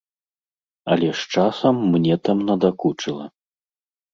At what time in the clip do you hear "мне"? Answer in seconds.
1.93-2.15